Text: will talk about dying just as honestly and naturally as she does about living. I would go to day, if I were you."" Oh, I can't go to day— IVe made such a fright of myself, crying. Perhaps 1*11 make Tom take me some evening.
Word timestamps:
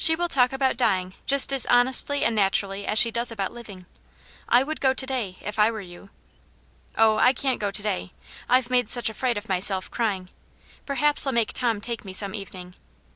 will 0.17 0.27
talk 0.27 0.51
about 0.51 0.77
dying 0.77 1.13
just 1.27 1.53
as 1.53 1.67
honestly 1.67 2.25
and 2.25 2.35
naturally 2.35 2.87
as 2.87 2.97
she 2.97 3.11
does 3.11 3.31
about 3.31 3.53
living. 3.53 3.85
I 4.49 4.63
would 4.63 4.81
go 4.81 4.95
to 4.95 5.05
day, 5.05 5.37
if 5.41 5.59
I 5.59 5.69
were 5.69 5.79
you."" 5.79 6.09
Oh, 6.97 7.17
I 7.19 7.33
can't 7.33 7.59
go 7.59 7.69
to 7.69 7.83
day— 7.83 8.11
IVe 8.49 8.71
made 8.71 8.89
such 8.89 9.11
a 9.11 9.13
fright 9.13 9.37
of 9.37 9.47
myself, 9.47 9.91
crying. 9.91 10.29
Perhaps 10.87 11.25
1*11 11.25 11.33
make 11.35 11.53
Tom 11.53 11.79
take 11.81 12.03
me 12.03 12.13
some 12.13 12.33
evening. 12.33 12.73